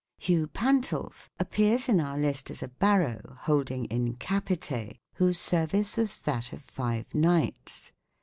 Hugh 0.17 0.47
Pantulf 0.47 1.29
appears 1.39 1.87
in 1.87 1.99
our 2.01 2.17
list 2.17 2.49
as 2.49 2.63
a" 2.63 2.67
baro" 2.79 3.37
holding 3.43 3.85
"in 3.85 4.15
capite," 4.15 4.97
whose 5.17 5.37
service 5.39 5.95
was 5.95 6.17
that 6.21 6.51
of 6.53 6.63
five 6.63 7.13
knights. 7.13 7.91